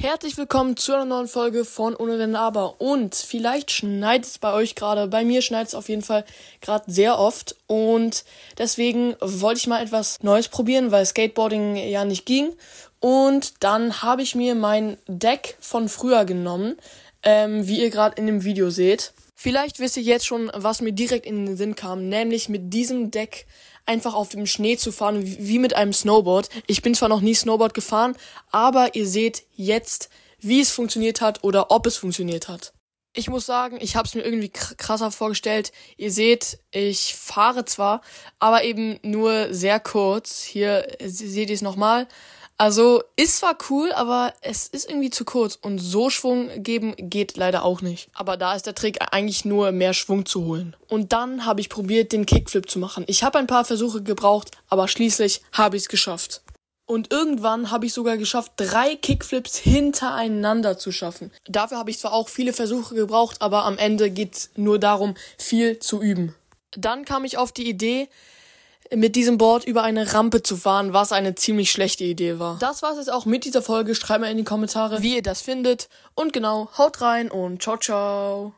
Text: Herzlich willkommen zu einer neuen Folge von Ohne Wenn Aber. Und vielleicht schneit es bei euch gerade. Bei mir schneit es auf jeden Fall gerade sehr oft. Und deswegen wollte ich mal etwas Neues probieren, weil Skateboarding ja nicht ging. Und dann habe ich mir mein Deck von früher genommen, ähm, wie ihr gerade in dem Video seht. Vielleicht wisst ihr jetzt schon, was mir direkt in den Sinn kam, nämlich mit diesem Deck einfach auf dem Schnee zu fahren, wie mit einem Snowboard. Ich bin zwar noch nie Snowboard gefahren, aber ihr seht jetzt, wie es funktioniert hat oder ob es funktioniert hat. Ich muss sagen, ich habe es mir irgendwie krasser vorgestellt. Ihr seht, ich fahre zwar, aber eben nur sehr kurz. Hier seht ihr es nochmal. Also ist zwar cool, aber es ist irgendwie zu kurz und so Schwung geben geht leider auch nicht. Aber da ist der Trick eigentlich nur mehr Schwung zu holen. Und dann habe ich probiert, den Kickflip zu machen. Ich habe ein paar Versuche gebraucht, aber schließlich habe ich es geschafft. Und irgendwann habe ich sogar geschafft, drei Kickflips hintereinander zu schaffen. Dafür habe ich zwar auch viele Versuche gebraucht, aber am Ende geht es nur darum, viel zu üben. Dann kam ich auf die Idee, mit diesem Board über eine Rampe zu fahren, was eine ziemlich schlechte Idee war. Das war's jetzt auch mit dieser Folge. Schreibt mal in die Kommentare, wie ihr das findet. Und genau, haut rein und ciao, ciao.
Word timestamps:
Herzlich 0.00 0.36
willkommen 0.36 0.76
zu 0.76 0.94
einer 0.94 1.06
neuen 1.06 1.26
Folge 1.26 1.64
von 1.64 1.96
Ohne 1.96 2.20
Wenn 2.20 2.36
Aber. 2.36 2.80
Und 2.80 3.16
vielleicht 3.16 3.72
schneit 3.72 4.24
es 4.24 4.38
bei 4.38 4.52
euch 4.52 4.76
gerade. 4.76 5.08
Bei 5.08 5.24
mir 5.24 5.42
schneit 5.42 5.66
es 5.66 5.74
auf 5.74 5.88
jeden 5.88 6.02
Fall 6.02 6.24
gerade 6.60 6.84
sehr 6.86 7.18
oft. 7.18 7.56
Und 7.66 8.24
deswegen 8.58 9.16
wollte 9.20 9.58
ich 9.58 9.66
mal 9.66 9.82
etwas 9.82 10.22
Neues 10.22 10.46
probieren, 10.46 10.92
weil 10.92 11.04
Skateboarding 11.04 11.74
ja 11.74 12.04
nicht 12.04 12.26
ging. 12.26 12.54
Und 13.00 13.64
dann 13.64 14.00
habe 14.00 14.22
ich 14.22 14.36
mir 14.36 14.54
mein 14.54 14.98
Deck 15.08 15.56
von 15.58 15.88
früher 15.88 16.24
genommen, 16.24 16.76
ähm, 17.24 17.66
wie 17.66 17.82
ihr 17.82 17.90
gerade 17.90 18.14
in 18.18 18.26
dem 18.26 18.44
Video 18.44 18.70
seht. 18.70 19.12
Vielleicht 19.40 19.78
wisst 19.78 19.96
ihr 19.96 20.02
jetzt 20.02 20.26
schon, 20.26 20.50
was 20.52 20.80
mir 20.80 20.90
direkt 20.90 21.24
in 21.24 21.46
den 21.46 21.56
Sinn 21.56 21.76
kam, 21.76 22.08
nämlich 22.08 22.48
mit 22.48 22.74
diesem 22.74 23.12
Deck 23.12 23.46
einfach 23.86 24.12
auf 24.12 24.30
dem 24.30 24.46
Schnee 24.46 24.76
zu 24.76 24.90
fahren, 24.90 25.20
wie 25.22 25.60
mit 25.60 25.74
einem 25.74 25.92
Snowboard. 25.92 26.48
Ich 26.66 26.82
bin 26.82 26.96
zwar 26.96 27.08
noch 27.08 27.20
nie 27.20 27.36
Snowboard 27.36 27.72
gefahren, 27.72 28.16
aber 28.50 28.96
ihr 28.96 29.06
seht 29.06 29.44
jetzt, 29.54 30.08
wie 30.40 30.60
es 30.60 30.72
funktioniert 30.72 31.20
hat 31.20 31.44
oder 31.44 31.70
ob 31.70 31.86
es 31.86 31.96
funktioniert 31.96 32.48
hat. 32.48 32.72
Ich 33.14 33.28
muss 33.28 33.46
sagen, 33.46 33.78
ich 33.80 33.94
habe 33.94 34.08
es 34.08 34.16
mir 34.16 34.22
irgendwie 34.22 34.48
krasser 34.50 35.12
vorgestellt. 35.12 35.70
Ihr 35.96 36.10
seht, 36.10 36.58
ich 36.72 37.14
fahre 37.14 37.64
zwar, 37.64 38.02
aber 38.40 38.64
eben 38.64 38.98
nur 39.04 39.54
sehr 39.54 39.78
kurz. 39.78 40.42
Hier 40.42 40.84
seht 41.00 41.48
ihr 41.48 41.54
es 41.54 41.62
nochmal. 41.62 42.08
Also 42.60 43.04
ist 43.14 43.36
zwar 43.36 43.56
cool, 43.70 43.92
aber 43.92 44.34
es 44.40 44.66
ist 44.66 44.90
irgendwie 44.90 45.10
zu 45.10 45.24
kurz 45.24 45.54
und 45.54 45.78
so 45.78 46.10
Schwung 46.10 46.50
geben 46.56 46.92
geht 46.98 47.36
leider 47.36 47.62
auch 47.64 47.82
nicht. 47.82 48.10
Aber 48.14 48.36
da 48.36 48.56
ist 48.56 48.66
der 48.66 48.74
Trick 48.74 48.98
eigentlich 49.12 49.44
nur 49.44 49.70
mehr 49.70 49.94
Schwung 49.94 50.26
zu 50.26 50.44
holen. 50.44 50.74
Und 50.88 51.12
dann 51.12 51.46
habe 51.46 51.60
ich 51.60 51.68
probiert, 51.68 52.10
den 52.10 52.26
Kickflip 52.26 52.68
zu 52.68 52.80
machen. 52.80 53.04
Ich 53.06 53.22
habe 53.22 53.38
ein 53.38 53.46
paar 53.46 53.64
Versuche 53.64 54.02
gebraucht, 54.02 54.50
aber 54.68 54.88
schließlich 54.88 55.40
habe 55.52 55.76
ich 55.76 55.84
es 55.84 55.88
geschafft. 55.88 56.42
Und 56.84 57.12
irgendwann 57.12 57.70
habe 57.70 57.86
ich 57.86 57.92
sogar 57.92 58.16
geschafft, 58.16 58.52
drei 58.56 58.96
Kickflips 58.96 59.56
hintereinander 59.56 60.78
zu 60.78 60.90
schaffen. 60.90 61.30
Dafür 61.46 61.78
habe 61.78 61.90
ich 61.90 62.00
zwar 62.00 62.12
auch 62.12 62.28
viele 62.28 62.52
Versuche 62.52 62.96
gebraucht, 62.96 63.40
aber 63.40 63.66
am 63.66 63.78
Ende 63.78 64.10
geht 64.10 64.34
es 64.34 64.50
nur 64.56 64.80
darum, 64.80 65.14
viel 65.36 65.78
zu 65.78 66.02
üben. 66.02 66.34
Dann 66.72 67.04
kam 67.04 67.24
ich 67.24 67.38
auf 67.38 67.52
die 67.52 67.68
Idee, 67.68 68.08
mit 68.94 69.16
diesem 69.16 69.38
Board 69.38 69.64
über 69.64 69.82
eine 69.82 70.14
Rampe 70.14 70.42
zu 70.42 70.56
fahren, 70.56 70.92
was 70.92 71.12
eine 71.12 71.34
ziemlich 71.34 71.70
schlechte 71.70 72.04
Idee 72.04 72.38
war. 72.38 72.58
Das 72.58 72.82
war's 72.82 72.96
jetzt 72.96 73.12
auch 73.12 73.26
mit 73.26 73.44
dieser 73.44 73.62
Folge. 73.62 73.94
Schreibt 73.94 74.20
mal 74.20 74.30
in 74.30 74.36
die 74.36 74.44
Kommentare, 74.44 75.02
wie 75.02 75.16
ihr 75.16 75.22
das 75.22 75.42
findet. 75.42 75.88
Und 76.14 76.32
genau, 76.32 76.68
haut 76.76 77.00
rein 77.00 77.30
und 77.30 77.62
ciao, 77.62 77.76
ciao. 77.76 78.54